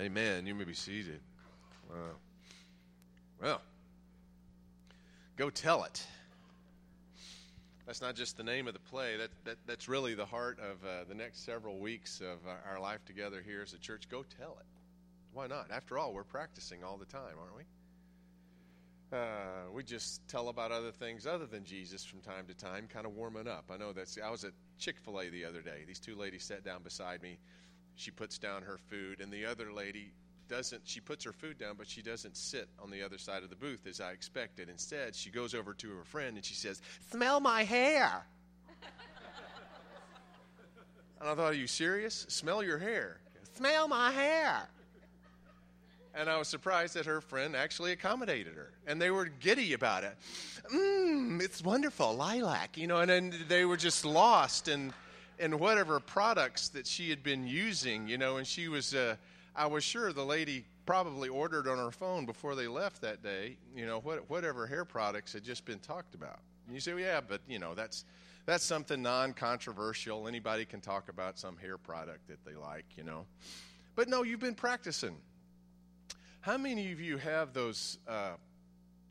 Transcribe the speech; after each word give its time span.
Amen. 0.00 0.46
You 0.46 0.54
may 0.54 0.64
be 0.64 0.72
seated. 0.72 1.20
Wow. 1.90 1.96
Well, 3.42 3.60
go 5.36 5.50
tell 5.50 5.84
it. 5.84 6.02
That's 7.84 8.00
not 8.00 8.14
just 8.14 8.38
the 8.38 8.42
name 8.42 8.66
of 8.66 8.72
the 8.72 8.80
play. 8.80 9.18
That, 9.18 9.28
that 9.44 9.58
that's 9.66 9.90
really 9.90 10.14
the 10.14 10.24
heart 10.24 10.58
of 10.58 10.82
uh, 10.88 11.04
the 11.06 11.14
next 11.14 11.44
several 11.44 11.78
weeks 11.78 12.22
of 12.22 12.38
uh, 12.48 12.70
our 12.70 12.80
life 12.80 13.04
together 13.04 13.42
here 13.44 13.60
as 13.60 13.74
a 13.74 13.78
church. 13.78 14.08
Go 14.08 14.24
tell 14.38 14.56
it. 14.58 14.66
Why 15.34 15.46
not? 15.46 15.66
After 15.70 15.98
all, 15.98 16.14
we're 16.14 16.24
practicing 16.24 16.82
all 16.82 16.96
the 16.96 17.04
time, 17.04 17.34
aren't 17.38 17.56
we? 17.56 17.64
Uh, 19.12 19.70
we 19.70 19.82
just 19.82 20.26
tell 20.28 20.48
about 20.48 20.72
other 20.72 20.92
things 20.92 21.26
other 21.26 21.44
than 21.44 21.62
Jesus 21.62 22.06
from 22.06 22.20
time 22.20 22.46
to 22.46 22.54
time, 22.54 22.88
kind 22.90 23.04
of 23.04 23.12
warming 23.12 23.48
up. 23.48 23.66
I 23.70 23.76
know 23.76 23.92
that's. 23.92 24.16
I 24.24 24.30
was 24.30 24.44
at 24.44 24.52
Chick 24.78 24.96
Fil 24.98 25.20
A 25.20 25.28
the 25.28 25.44
other 25.44 25.60
day. 25.60 25.84
These 25.86 26.00
two 26.00 26.16
ladies 26.16 26.42
sat 26.42 26.64
down 26.64 26.82
beside 26.82 27.22
me 27.22 27.38
she 28.00 28.10
puts 28.10 28.38
down 28.38 28.62
her 28.62 28.78
food, 28.88 29.20
and 29.20 29.30
the 29.30 29.44
other 29.44 29.72
lady 29.72 30.12
doesn't. 30.48 30.82
She 30.84 31.00
puts 31.00 31.24
her 31.24 31.32
food 31.32 31.58
down, 31.58 31.74
but 31.76 31.86
she 31.86 32.02
doesn't 32.02 32.36
sit 32.36 32.68
on 32.82 32.90
the 32.90 33.02
other 33.02 33.18
side 33.18 33.42
of 33.42 33.50
the 33.50 33.56
booth 33.56 33.86
as 33.86 34.00
I 34.00 34.12
expected. 34.12 34.68
Instead, 34.68 35.14
she 35.14 35.30
goes 35.30 35.54
over 35.54 35.74
to 35.74 35.90
her 35.90 36.04
friend 36.04 36.36
and 36.36 36.44
she 36.44 36.54
says, 36.54 36.80
"Smell 37.10 37.40
my 37.40 37.62
hair." 37.62 38.26
and 41.20 41.28
I 41.28 41.34
thought, 41.34 41.38
"Are 41.38 41.52
you 41.52 41.66
serious? 41.66 42.26
Smell 42.28 42.64
your 42.64 42.78
hair? 42.78 43.20
Smell 43.56 43.86
my 43.86 44.10
hair." 44.10 44.68
And 46.12 46.28
I 46.28 46.38
was 46.38 46.48
surprised 46.48 46.94
that 46.94 47.06
her 47.06 47.20
friend 47.20 47.54
actually 47.54 47.92
accommodated 47.92 48.54
her. 48.54 48.72
And 48.86 49.00
they 49.00 49.10
were 49.10 49.26
giddy 49.26 49.74
about 49.74 50.02
it. 50.02 50.16
Mmm, 50.74 51.40
it's 51.40 51.62
wonderful, 51.62 52.16
lilac, 52.16 52.76
you 52.76 52.88
know, 52.88 52.98
and 52.98 53.08
then 53.10 53.44
they 53.46 53.64
were 53.64 53.76
just 53.76 54.04
lost 54.04 54.66
and 54.66 54.92
and 55.40 55.58
whatever 55.58 55.98
products 55.98 56.68
that 56.68 56.86
she 56.86 57.08
had 57.08 57.22
been 57.22 57.46
using, 57.46 58.06
you 58.06 58.18
know, 58.18 58.36
and 58.36 58.46
she 58.46 58.68
was, 58.68 58.94
uh, 58.94 59.16
I 59.56 59.66
was 59.66 59.82
sure 59.82 60.12
the 60.12 60.24
lady 60.24 60.66
probably 60.84 61.30
ordered 61.30 61.66
on 61.66 61.78
her 61.78 61.90
phone 61.90 62.26
before 62.26 62.54
they 62.54 62.68
left 62.68 63.00
that 63.00 63.22
day, 63.22 63.56
you 63.74 63.86
know, 63.86 64.00
what, 64.00 64.28
whatever 64.28 64.66
hair 64.66 64.84
products 64.84 65.32
had 65.32 65.42
just 65.42 65.64
been 65.64 65.78
talked 65.78 66.14
about. 66.14 66.40
And 66.66 66.74
you 66.74 66.80
say, 66.80 66.92
well, 66.92 67.02
yeah, 67.02 67.20
but, 67.26 67.40
you 67.48 67.58
know, 67.58 67.74
that's, 67.74 68.04
that's 68.44 68.64
something 68.64 69.00
non 69.00 69.32
controversial. 69.32 70.28
Anybody 70.28 70.66
can 70.66 70.80
talk 70.80 71.08
about 71.08 71.38
some 71.38 71.56
hair 71.56 71.78
product 71.78 72.28
that 72.28 72.44
they 72.44 72.54
like, 72.54 72.84
you 72.96 73.02
know. 73.02 73.24
But 73.96 74.08
no, 74.08 74.22
you've 74.22 74.40
been 74.40 74.54
practicing. 74.54 75.16
How 76.42 76.58
many 76.58 76.92
of 76.92 77.00
you 77.00 77.16
have 77.16 77.52
those 77.54 77.98
uh, 78.06 78.32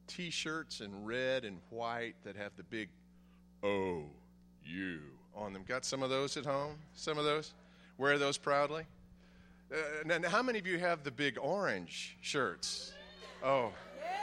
t 0.08 0.30
shirts 0.30 0.82
in 0.82 1.06
red 1.06 1.44
and 1.44 1.60
white 1.70 2.16
that 2.24 2.36
have 2.36 2.52
the 2.56 2.64
big 2.64 2.90
O 3.64 4.06
U 4.66 5.00
on 5.36 5.54
them. 5.54 5.64
Got 5.68 5.86
some 5.86 6.04
of 6.04 6.10
those 6.10 6.38
at 6.38 6.46
home? 6.46 6.76
Some 6.94 7.18
of 7.18 7.26
those? 7.26 7.54
Wear 7.98 8.18
those 8.18 8.38
proudly? 8.38 8.84
Uh, 9.72 10.12
and 10.12 10.26
how 10.26 10.42
many 10.42 10.58
of 10.60 10.66
you 10.66 10.80
have 10.80 11.04
the 11.04 11.12
big 11.12 11.38
orange 11.40 12.18
shirts? 12.22 12.94
Oh. 13.44 13.72
Yeah. 14.00 14.16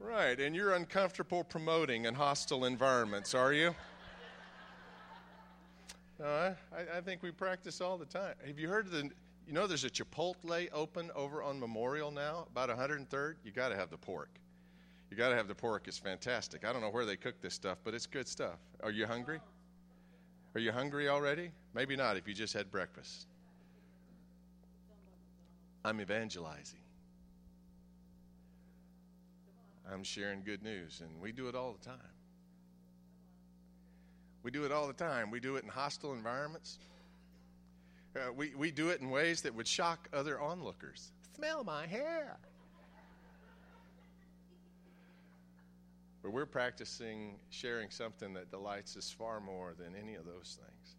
Right, 0.00 0.40
and 0.40 0.56
you're 0.56 0.72
uncomfortable 0.72 1.44
promoting 1.44 2.06
in 2.06 2.14
hostile 2.14 2.64
environments, 2.64 3.34
are 3.34 3.52
you? 3.52 3.74
No, 6.18 6.54
I, 6.72 6.98
I 6.98 7.00
think 7.00 7.22
we 7.22 7.30
practice 7.30 7.80
all 7.80 7.98
the 7.98 8.04
time. 8.04 8.34
Have 8.46 8.58
you 8.58 8.68
heard 8.68 8.86
of 8.86 8.92
the, 8.92 9.10
you 9.46 9.52
know, 9.52 9.66
there's 9.66 9.84
a 9.84 9.90
Chipotle 9.90 10.68
open 10.72 11.10
over 11.14 11.42
on 11.42 11.58
Memorial 11.58 12.10
now, 12.10 12.46
about 12.50 12.68
103rd? 12.68 13.34
You 13.44 13.50
got 13.52 13.70
to 13.70 13.76
have 13.76 13.90
the 13.90 13.96
pork. 13.96 14.30
You 15.12 15.18
got 15.18 15.28
to 15.28 15.36
have 15.36 15.46
the 15.46 15.54
pork. 15.54 15.88
It's 15.88 15.98
fantastic. 15.98 16.64
I 16.64 16.72
don't 16.72 16.80
know 16.80 16.88
where 16.88 17.04
they 17.04 17.16
cook 17.16 17.38
this 17.42 17.52
stuff, 17.52 17.76
but 17.84 17.92
it's 17.92 18.06
good 18.06 18.26
stuff. 18.26 18.56
Are 18.82 18.90
you 18.90 19.06
hungry? 19.06 19.40
Are 20.54 20.60
you 20.60 20.72
hungry 20.72 21.10
already? 21.10 21.50
Maybe 21.74 21.96
not 21.96 22.16
if 22.16 22.26
you 22.26 22.32
just 22.32 22.54
had 22.54 22.70
breakfast. 22.70 23.26
I'm 25.84 26.00
evangelizing. 26.00 26.80
I'm 29.92 30.02
sharing 30.02 30.44
good 30.44 30.62
news, 30.62 31.02
and 31.04 31.20
we 31.20 31.30
do 31.30 31.46
it 31.46 31.54
all 31.54 31.76
the 31.78 31.84
time. 31.84 31.98
We 34.42 34.50
do 34.50 34.64
it 34.64 34.72
all 34.72 34.86
the 34.86 34.94
time. 34.94 35.30
We 35.30 35.40
do 35.40 35.56
it 35.56 35.62
in 35.62 35.68
hostile 35.68 36.14
environments. 36.14 36.78
Uh, 38.16 38.32
we, 38.34 38.54
we 38.56 38.70
do 38.70 38.88
it 38.88 39.02
in 39.02 39.10
ways 39.10 39.42
that 39.42 39.54
would 39.54 39.68
shock 39.68 40.08
other 40.14 40.40
onlookers. 40.40 41.12
Smell 41.36 41.64
my 41.64 41.86
hair. 41.86 42.38
But 46.22 46.32
we're 46.32 46.46
practicing 46.46 47.36
sharing 47.50 47.90
something 47.90 48.32
that 48.34 48.50
delights 48.50 48.96
us 48.96 49.10
far 49.10 49.40
more 49.40 49.74
than 49.76 49.94
any 50.00 50.14
of 50.14 50.24
those 50.24 50.58
things. 50.60 50.96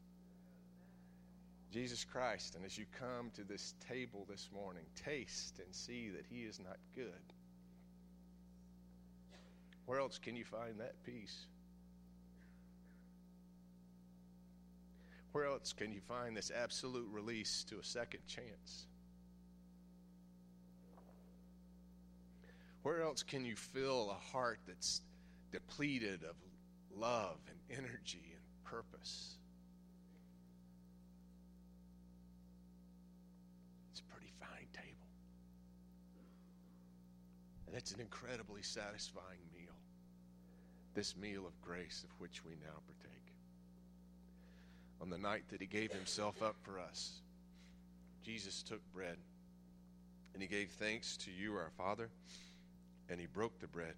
Jesus 1.71 2.03
Christ, 2.03 2.55
and 2.55 2.63
as 2.65 2.77
you 2.77 2.85
come 2.99 3.31
to 3.35 3.43
this 3.43 3.73
table 3.87 4.27
this 4.29 4.49
morning, 4.53 4.83
taste 4.95 5.59
and 5.59 5.73
see 5.73 6.09
that 6.09 6.25
He 6.29 6.41
is 6.41 6.59
not 6.59 6.77
good. 6.93 7.33
Where 9.85 9.99
else 9.99 10.19
can 10.19 10.35
you 10.35 10.45
find 10.45 10.79
that 10.79 11.01
peace? 11.03 11.47
Where 15.31 15.45
else 15.45 15.73
can 15.73 15.91
you 15.91 15.99
find 16.01 16.37
this 16.37 16.51
absolute 16.55 17.07
release 17.11 17.63
to 17.69 17.79
a 17.79 17.83
second 17.83 18.21
chance? 18.27 18.85
Where 22.83 23.01
else 23.01 23.23
can 23.23 23.45
you 23.45 23.55
feel 23.55 24.11
a 24.11 24.31
heart 24.31 24.59
that's 24.67 25.01
depleted 25.53 26.23
of 26.23 26.35
love 26.97 27.37
and 27.47 27.77
energy 27.77 28.33
and 28.33 28.41
purpose. 28.63 29.35
It's 33.91 34.01
a 34.01 34.03
pretty 34.05 34.33
fine 34.39 34.67
table. 34.73 35.07
And 37.67 37.75
it's 37.75 37.91
an 37.91 38.01
incredibly 38.01 38.63
satisfying 38.63 39.45
meal. 39.55 39.75
This 40.95 41.15
meal 41.15 41.45
of 41.45 41.61
grace 41.61 42.03
of 42.03 42.19
which 42.19 42.43
we 42.43 42.53
now 42.53 42.79
partake. 42.87 43.33
On 45.01 45.11
the 45.11 45.19
night 45.19 45.43
that 45.51 45.61
he 45.61 45.67
gave 45.67 45.91
himself 45.91 46.41
up 46.41 46.55
for 46.63 46.79
us, 46.79 47.21
Jesus 48.25 48.63
took 48.63 48.81
bread 48.91 49.17
and 50.33 50.41
he 50.41 50.47
gave 50.47 50.71
thanks 50.71 51.15
to 51.17 51.31
you, 51.31 51.53
our 51.53 51.69
Father, 51.77 52.09
and 53.07 53.19
he 53.19 53.27
broke 53.27 53.59
the 53.59 53.67
bread 53.67 53.93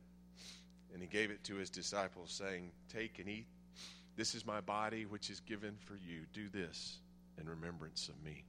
and 0.93 1.01
he 1.01 1.07
gave 1.07 1.31
it 1.31 1.43
to 1.45 1.55
his 1.55 1.69
disciples, 1.69 2.31
saying, 2.31 2.71
Take 2.89 3.19
and 3.19 3.29
eat. 3.29 3.47
This 4.15 4.33
is 4.35 4.45
my 4.45 4.61
body, 4.61 5.05
which 5.05 5.29
is 5.29 5.39
given 5.41 5.75
for 5.77 5.95
you. 5.95 6.21
Do 6.33 6.47
this 6.49 6.99
in 7.39 7.49
remembrance 7.49 8.07
of 8.07 8.23
me. 8.23 8.45